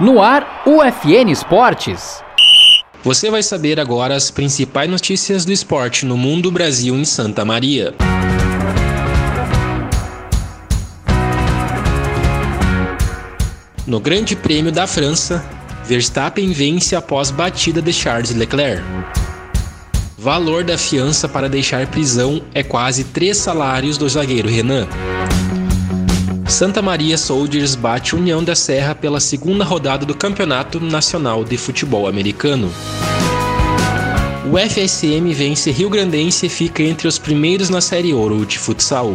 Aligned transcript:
No 0.00 0.20
ar, 0.22 0.62
UFN 0.66 1.30
Esportes. 1.30 2.24
Você 3.02 3.30
vai 3.30 3.42
saber 3.42 3.80
agora 3.80 4.14
as 4.14 4.30
principais 4.30 4.90
notícias 4.90 5.46
do 5.46 5.52
esporte 5.52 6.04
no 6.04 6.18
mundo, 6.18 6.50
Brasil 6.50 6.94
e 7.00 7.06
Santa 7.06 7.46
Maria. 7.46 7.94
No 13.86 13.98
Grande 13.98 14.36
Prêmio 14.36 14.70
da 14.70 14.86
França, 14.86 15.42
Verstappen 15.86 16.52
vence 16.52 16.94
após 16.94 17.30
batida 17.30 17.80
de 17.80 17.92
Charles 17.92 18.34
Leclerc. 18.34 18.82
Valor 20.18 20.62
da 20.62 20.76
fiança 20.76 21.26
para 21.26 21.48
deixar 21.48 21.86
prisão 21.86 22.42
é 22.52 22.62
quase 22.62 23.04
três 23.04 23.38
salários 23.38 23.96
do 23.96 24.06
zagueiro 24.06 24.46
Renan. 24.46 24.86
Santa 26.50 26.82
Maria 26.82 27.16
Soldiers 27.16 27.76
bate 27.76 28.16
União 28.16 28.42
da 28.42 28.56
Serra 28.56 28.92
pela 28.92 29.20
segunda 29.20 29.64
rodada 29.64 30.04
do 30.04 30.14
Campeonato 30.16 30.80
Nacional 30.80 31.44
de 31.44 31.56
Futebol 31.56 32.08
Americano. 32.08 32.70
O 34.52 34.58
FSM 34.58 35.32
vence 35.32 35.70
Rio 35.70 35.88
Grandense 35.88 36.46
e 36.46 36.48
fica 36.48 36.82
entre 36.82 37.06
os 37.06 37.18
primeiros 37.18 37.70
na 37.70 37.80
Série 37.80 38.12
Ouro 38.12 38.44
de 38.44 38.58
futsal. 38.58 39.14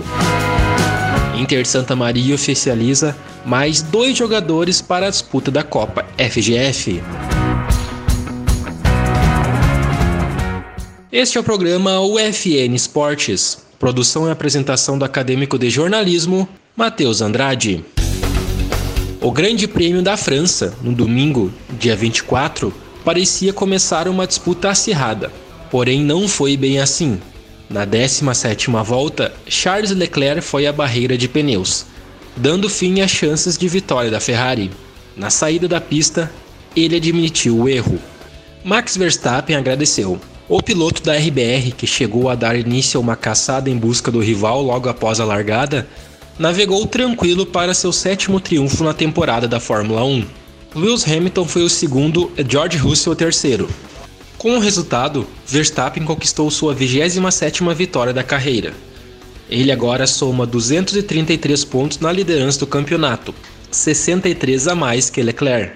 Inter 1.37 1.67
Santa 1.67 1.93
Maria 1.93 2.33
oficializa 2.33 3.15
mais 3.45 3.81
dois 3.81 4.17
jogadores 4.17 4.81
para 4.81 5.07
a 5.07 5.09
disputa 5.09 5.51
da 5.51 5.61
Copa 5.61 6.05
FGF. 6.17 7.03
Este 11.11 11.37
é 11.37 11.41
o 11.41 11.43
programa 11.43 11.99
UFN 11.99 12.73
Esportes, 12.73 13.57
produção 13.77 14.25
e 14.27 14.31
apresentação 14.31 14.97
do 14.97 15.03
acadêmico 15.03 15.59
de 15.59 15.69
jornalismo 15.69 16.47
Matheus 16.77 17.21
Andrade. 17.21 17.85
O 19.21 19.31
Grande 19.31 19.65
Prêmio 19.65 20.01
da 20.01 20.17
França, 20.17 20.73
no 20.81 20.91
domingo, 20.91 21.49
dia 21.79 21.95
24, 21.95 22.73
parecia 23.05 23.53
começar 23.53 24.09
uma 24.09 24.27
disputa 24.27 24.67
acirrada, 24.67 25.31
porém 25.71 26.03
não 26.03 26.27
foi 26.27 26.57
bem 26.57 26.79
assim. 26.79 27.17
Na 27.69 27.87
17ª 27.87 28.83
volta, 28.83 29.33
Charles 29.47 29.91
Leclerc 29.91 30.41
foi 30.41 30.67
à 30.67 30.73
barreira 30.73 31.17
de 31.17 31.29
pneus, 31.29 31.85
dando 32.35 32.69
fim 32.69 32.99
às 32.99 33.09
chances 33.09 33.57
de 33.57 33.69
vitória 33.69 34.11
da 34.11 34.19
Ferrari. 34.19 34.69
Na 35.15 35.29
saída 35.29 35.69
da 35.69 35.79
pista, 35.79 36.29
ele 36.75 36.97
admitiu 36.97 37.57
o 37.57 37.69
erro. 37.69 37.97
Max 38.65 38.97
Verstappen 38.97 39.55
agradeceu. 39.55 40.19
O 40.49 40.61
piloto 40.61 41.01
da 41.01 41.15
RBR, 41.15 41.71
que 41.71 41.87
chegou 41.87 42.29
a 42.29 42.35
dar 42.35 42.57
início 42.57 42.99
a 42.99 43.01
uma 43.01 43.15
caçada 43.15 43.69
em 43.69 43.77
busca 43.77 44.11
do 44.11 44.19
rival 44.19 44.61
logo 44.61 44.89
após 44.89 45.21
a 45.21 45.25
largada, 45.25 45.87
navegou 46.37 46.85
tranquilo 46.85 47.45
para 47.45 47.73
seu 47.73 47.93
sétimo 47.93 48.39
triunfo 48.39 48.83
na 48.83 48.93
temporada 48.93 49.47
da 49.47 49.59
Fórmula 49.59 50.03
1. 50.03 50.25
Lewis 50.75 51.07
Hamilton 51.07 51.45
foi 51.45 51.63
o 51.63 51.69
segundo 51.69 52.31
e 52.37 52.45
George 52.47 52.77
Russell 52.77 53.13
o 53.13 53.15
terceiro. 53.15 53.69
Com 54.37 54.57
o 54.57 54.59
resultado, 54.59 55.25
Verstappen 55.47 56.03
conquistou 56.03 56.51
sua 56.51 56.75
27ª 56.75 57.73
vitória 57.73 58.13
da 58.13 58.23
carreira. 58.23 58.73
Ele 59.49 59.71
agora 59.71 60.05
soma 60.05 60.45
233 60.45 61.63
pontos 61.63 61.99
na 61.99 62.11
liderança 62.11 62.59
do 62.59 62.67
campeonato, 62.67 63.33
63 63.71 64.67
a 64.67 64.75
mais 64.75 65.09
que 65.09 65.21
Leclerc. 65.21 65.73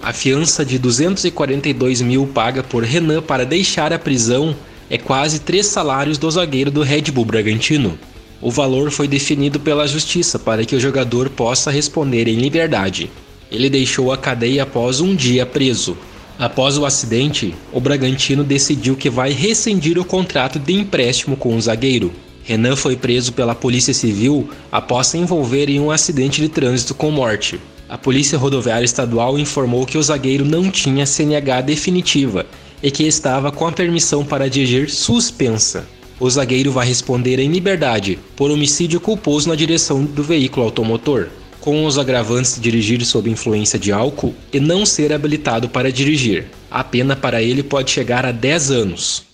A 0.00 0.12
fiança 0.12 0.64
de 0.64 0.78
242 0.78 2.00
mil 2.00 2.26
paga 2.26 2.62
por 2.62 2.82
Renan 2.82 3.20
para 3.20 3.44
deixar 3.44 3.92
a 3.92 3.98
prisão 3.98 4.56
é 4.88 4.96
quase 4.96 5.40
três 5.40 5.66
salários 5.66 6.16
do 6.16 6.30
zagueiro 6.30 6.70
do 6.70 6.82
Red 6.82 7.10
Bull 7.12 7.26
Bragantino. 7.26 7.98
O 8.40 8.52
valor 8.52 8.92
foi 8.92 9.08
definido 9.08 9.58
pela 9.58 9.88
justiça 9.88 10.38
para 10.38 10.64
que 10.64 10.76
o 10.76 10.80
jogador 10.80 11.28
possa 11.28 11.72
responder 11.72 12.28
em 12.28 12.36
liberdade. 12.36 13.10
Ele 13.50 13.68
deixou 13.68 14.12
a 14.12 14.16
cadeia 14.16 14.62
após 14.62 15.00
um 15.00 15.14
dia 15.14 15.44
preso. 15.44 15.96
Após 16.38 16.78
o 16.78 16.86
acidente, 16.86 17.52
o 17.72 17.80
Bragantino 17.80 18.44
decidiu 18.44 18.94
que 18.94 19.10
vai 19.10 19.32
rescindir 19.32 19.98
o 19.98 20.04
contrato 20.04 20.60
de 20.60 20.72
empréstimo 20.72 21.36
com 21.36 21.56
o 21.56 21.60
zagueiro. 21.60 22.12
Renan 22.44 22.76
foi 22.76 22.94
preso 22.94 23.32
pela 23.32 23.56
Polícia 23.56 23.92
Civil 23.92 24.48
após 24.70 25.08
se 25.08 25.18
envolver 25.18 25.68
em 25.68 25.80
um 25.80 25.90
acidente 25.90 26.40
de 26.40 26.48
trânsito 26.48 26.94
com 26.94 27.10
morte. 27.10 27.58
A 27.88 27.98
Polícia 27.98 28.38
Rodoviária 28.38 28.84
Estadual 28.84 29.36
informou 29.36 29.84
que 29.84 29.98
o 29.98 30.02
zagueiro 30.02 30.44
não 30.44 30.70
tinha 30.70 31.06
CNH 31.06 31.62
definitiva 31.62 32.46
e 32.80 32.90
que 32.90 33.02
estava 33.02 33.50
com 33.50 33.66
a 33.66 33.72
permissão 33.72 34.24
para 34.24 34.48
dirigir 34.48 34.88
suspensa 34.88 35.97
o 36.20 36.28
zagueiro 36.28 36.72
vai 36.72 36.86
responder 36.86 37.38
em 37.38 37.50
liberdade 37.50 38.18
por 38.34 38.50
homicídio 38.50 39.00
culposo 39.00 39.48
na 39.48 39.54
direção 39.54 40.04
do 40.04 40.22
veículo 40.22 40.66
automotor, 40.66 41.28
com 41.60 41.84
os 41.84 41.98
agravantes 41.98 42.56
de 42.56 42.60
dirigir 42.60 43.04
sob 43.04 43.30
influência 43.30 43.78
de 43.78 43.92
álcool 43.92 44.34
e 44.52 44.58
não 44.58 44.84
ser 44.84 45.12
habilitado 45.12 45.68
para 45.68 45.92
dirigir. 45.92 46.46
A 46.70 46.82
pena 46.82 47.14
para 47.14 47.42
ele 47.42 47.62
pode 47.62 47.90
chegar 47.90 48.26
a 48.26 48.32
10 48.32 48.70
anos. 48.70 49.24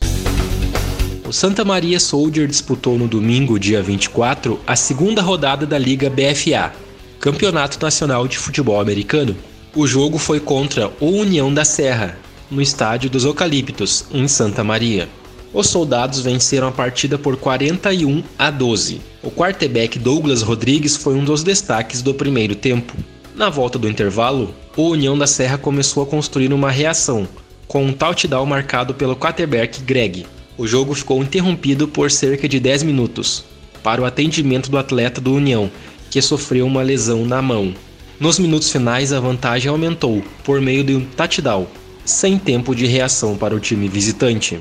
O 1.26 1.32
Santa 1.32 1.64
Maria 1.64 1.98
Soldier 1.98 2.46
disputou 2.46 2.98
no 2.98 3.08
domingo, 3.08 3.58
dia 3.58 3.82
24, 3.82 4.60
a 4.66 4.76
segunda 4.76 5.22
rodada 5.22 5.64
da 5.64 5.78
Liga 5.78 6.10
BFA, 6.10 6.72
Campeonato 7.18 7.78
Nacional 7.82 8.28
de 8.28 8.36
Futebol 8.36 8.78
Americano. 8.78 9.34
O 9.74 9.86
jogo 9.86 10.18
foi 10.18 10.38
contra 10.38 10.92
o 11.00 11.06
União 11.06 11.52
da 11.52 11.64
Serra, 11.64 12.18
no 12.50 12.60
estádio 12.60 13.08
dos 13.08 13.24
Eucaliptos, 13.24 14.04
em 14.12 14.28
Santa 14.28 14.62
Maria 14.62 15.08
os 15.54 15.68
soldados 15.68 16.20
venceram 16.20 16.66
a 16.66 16.72
partida 16.72 17.16
por 17.16 17.36
41 17.36 18.24
a 18.36 18.50
12. 18.50 19.00
O 19.22 19.30
quarterback 19.30 19.98
Douglas 20.00 20.42
Rodrigues 20.42 20.96
foi 20.96 21.14
um 21.14 21.24
dos 21.24 21.44
destaques 21.44 22.02
do 22.02 22.12
primeiro 22.12 22.56
tempo. 22.56 22.92
Na 23.36 23.48
volta 23.48 23.78
do 23.78 23.88
intervalo, 23.88 24.52
o 24.76 24.88
União 24.90 25.16
da 25.16 25.28
Serra 25.28 25.56
começou 25.56 26.02
a 26.02 26.06
construir 26.06 26.52
uma 26.52 26.72
reação, 26.72 27.28
com 27.68 27.84
um 27.84 27.92
touchdown 27.92 28.44
marcado 28.44 28.94
pelo 28.94 29.16
quarterback 29.16 29.80
Greg. 29.82 30.26
O 30.58 30.66
jogo 30.66 30.92
ficou 30.92 31.22
interrompido 31.22 31.86
por 31.86 32.10
cerca 32.10 32.48
de 32.48 32.58
10 32.58 32.82
minutos, 32.82 33.44
para 33.82 34.02
o 34.02 34.04
atendimento 34.04 34.70
do 34.70 34.78
atleta 34.78 35.20
do 35.20 35.34
União, 35.34 35.70
que 36.10 36.20
sofreu 36.20 36.66
uma 36.66 36.82
lesão 36.82 37.24
na 37.24 37.40
mão. 37.40 37.72
Nos 38.18 38.38
minutos 38.38 38.70
finais, 38.70 39.12
a 39.12 39.20
vantagem 39.20 39.68
aumentou 39.70 40.22
por 40.42 40.60
meio 40.60 40.82
de 40.82 40.94
um 40.94 41.04
touchdown, 41.04 41.66
sem 42.04 42.38
tempo 42.38 42.74
de 42.74 42.86
reação 42.86 43.36
para 43.36 43.54
o 43.54 43.60
time 43.60 43.88
visitante. 43.88 44.60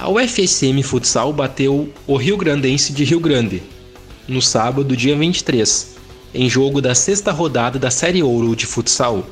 A 0.00 0.08
UFSM 0.08 0.80
Futsal 0.84 1.32
bateu 1.32 1.92
o 2.06 2.16
Rio 2.16 2.36
Grandense 2.36 2.92
de 2.92 3.02
Rio 3.02 3.18
Grande, 3.18 3.60
no 4.28 4.40
sábado, 4.40 4.96
dia 4.96 5.16
23, 5.16 5.96
em 6.32 6.48
jogo 6.48 6.80
da 6.80 6.94
sexta 6.94 7.32
rodada 7.32 7.80
da 7.80 7.90
Série 7.90 8.22
Ouro 8.22 8.54
de 8.54 8.64
Futsal. 8.64 9.26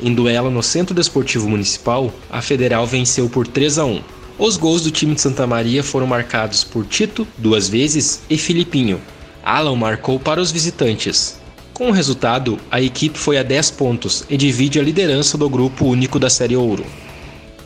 Em 0.00 0.12
duelo 0.12 0.50
no 0.50 0.64
Centro 0.64 0.96
Desportivo 0.96 1.48
Municipal, 1.48 2.12
a 2.28 2.42
Federal 2.42 2.88
venceu 2.88 3.28
por 3.28 3.46
3 3.46 3.78
a 3.78 3.84
1. 3.84 4.02
Os 4.36 4.56
gols 4.56 4.82
do 4.82 4.90
time 4.90 5.14
de 5.14 5.20
Santa 5.20 5.46
Maria 5.46 5.84
foram 5.84 6.08
marcados 6.08 6.64
por 6.64 6.84
Tito, 6.84 7.24
duas 7.38 7.68
vezes, 7.68 8.22
e 8.28 8.36
Filipinho. 8.36 9.00
Alan 9.44 9.76
marcou 9.76 10.18
para 10.18 10.40
os 10.40 10.50
visitantes. 10.50 11.38
Com 11.72 11.88
o 11.88 11.92
resultado, 11.92 12.58
a 12.68 12.82
equipe 12.82 13.16
foi 13.16 13.38
a 13.38 13.44
10 13.44 13.70
pontos 13.70 14.24
e 14.28 14.36
divide 14.36 14.80
a 14.80 14.82
liderança 14.82 15.38
do 15.38 15.48
grupo 15.48 15.86
único 15.86 16.18
da 16.18 16.28
Série 16.28 16.56
Ouro. 16.56 16.84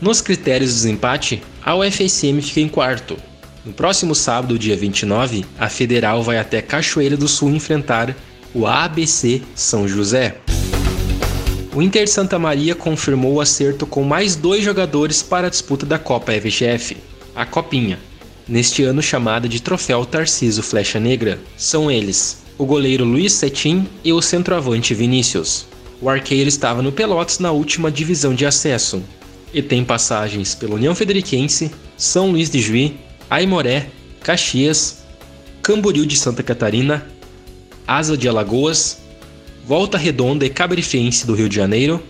Nos 0.04 0.20
critérios 0.20 0.68
de 0.68 0.76
desempate, 0.76 1.42
a 1.64 1.74
UFSM 1.74 2.38
fica 2.42 2.60
em 2.60 2.68
quarto. 2.68 3.16
No 3.64 3.72
próximo 3.72 4.14
sábado, 4.14 4.58
dia 4.58 4.76
29, 4.76 5.46
a 5.58 5.70
Federal 5.70 6.22
vai 6.22 6.36
até 6.36 6.60
Cachoeira 6.60 7.16
do 7.16 7.26
Sul 7.26 7.48
enfrentar 7.48 8.14
o 8.52 8.66
ABC 8.66 9.40
São 9.54 9.88
José. 9.88 10.36
O 11.74 11.80
Inter 11.80 12.06
Santa 12.06 12.38
Maria 12.38 12.74
confirmou 12.74 13.32
o 13.32 13.40
acerto 13.40 13.86
com 13.86 14.02
mais 14.02 14.36
dois 14.36 14.62
jogadores 14.62 15.22
para 15.22 15.46
a 15.46 15.50
disputa 15.50 15.86
da 15.86 15.98
Copa 15.98 16.32
FGF, 16.32 16.98
a 17.34 17.46
Copinha, 17.46 17.98
neste 18.46 18.82
ano 18.82 19.00
chamada 19.00 19.48
de 19.48 19.62
Troféu 19.62 20.04
Tarciso 20.04 20.62
Flecha 20.62 21.00
Negra. 21.00 21.38
São 21.56 21.90
eles 21.90 22.44
o 22.58 22.66
goleiro 22.66 23.06
Luiz 23.06 23.32
Setim 23.32 23.88
e 24.04 24.12
o 24.12 24.20
centroavante 24.20 24.92
Vinícius. 24.92 25.64
O 25.98 26.10
arqueiro 26.10 26.50
estava 26.50 26.82
no 26.82 26.92
Pelotas 26.92 27.38
na 27.38 27.52
última 27.52 27.90
divisão 27.90 28.34
de 28.34 28.44
acesso 28.44 29.02
e 29.54 29.62
tem 29.62 29.84
passagens 29.84 30.54
pela 30.54 30.74
União 30.74 30.94
Frederiquense, 30.94 31.70
São 31.96 32.32
Luís 32.32 32.50
de 32.50 32.60
Juí, 32.60 32.96
Aimoré, 33.30 33.88
Caxias, 34.20 35.04
Camboriú 35.62 36.04
de 36.04 36.16
Santa 36.16 36.42
Catarina, 36.42 37.06
Asa 37.86 38.16
de 38.16 38.28
Alagoas, 38.28 38.98
Volta 39.64 39.96
Redonda 39.96 40.44
e 40.44 40.50
Cabrifense 40.50 41.26
do 41.26 41.34
Rio 41.34 41.48
de 41.48 41.54
Janeiro, 41.56 42.02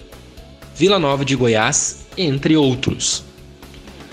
Vila 0.74 0.98
Nova 0.98 1.24
de 1.24 1.36
Goiás, 1.36 2.06
entre 2.16 2.56
outros. 2.56 3.22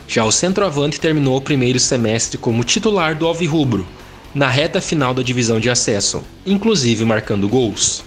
Já 0.08 0.26
o 0.26 0.32
centroavante 0.32 1.00
terminou 1.00 1.38
o 1.38 1.42
primeiro 1.42 1.80
semestre 1.80 2.38
como 2.38 2.64
titular 2.64 3.16
do 3.16 3.26
Alvirrubro, 3.26 3.88
na 4.36 4.50
reta 4.50 4.82
final 4.82 5.14
da 5.14 5.24
divisão 5.24 5.60
de 5.60 5.70
acesso, 5.70 6.22
inclusive 6.46 7.06
marcando 7.06 7.48
gols. 7.48 8.04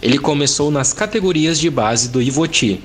Ele 0.00 0.18
começou 0.18 0.70
nas 0.70 0.92
categorias 0.92 1.58
de 1.58 1.68
base 1.70 2.08
do 2.10 2.22
Ivoti. 2.22 2.80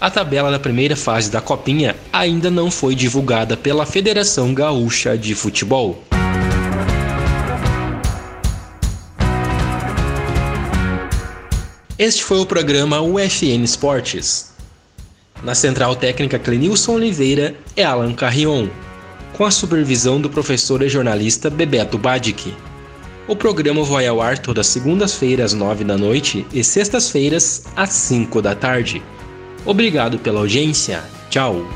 A 0.00 0.10
tabela 0.10 0.50
da 0.50 0.58
primeira 0.58 0.96
fase 0.96 1.30
da 1.30 1.40
Copinha 1.40 1.96
ainda 2.12 2.50
não 2.50 2.70
foi 2.70 2.94
divulgada 2.94 3.56
pela 3.56 3.86
Federação 3.86 4.52
Gaúcha 4.52 5.16
de 5.16 5.34
Futebol. 5.34 6.02
Este 11.96 12.24
foi 12.24 12.40
o 12.40 12.46
programa 12.46 13.00
UFN 13.00 13.62
Esportes. 13.62 14.52
Na 15.44 15.54
central 15.54 15.94
técnica 15.94 16.38
Clenilson 16.38 16.94
Oliveira 16.94 17.54
é 17.76 17.84
Alan 17.84 18.12
Carrion, 18.12 18.68
com 19.34 19.44
a 19.44 19.50
supervisão 19.50 20.20
do 20.20 20.28
professor 20.28 20.82
e 20.82 20.88
jornalista 20.88 21.48
Bebeto 21.48 21.96
Badic. 21.96 22.52
O 23.28 23.36
programa 23.36 23.84
vai 23.84 24.06
ao 24.06 24.20
ar 24.20 24.38
todas 24.38 24.66
segundas-feiras 24.66 25.52
às 25.52 25.58
nove 25.58 25.84
da 25.84 25.96
noite 25.96 26.44
e 26.52 26.64
sextas-feiras 26.64 27.64
às 27.76 27.90
cinco 27.90 28.42
da 28.42 28.54
tarde. 28.54 29.00
Obrigado 29.64 30.18
pela 30.18 30.40
audiência. 30.40 31.02
Tchau. 31.30 31.66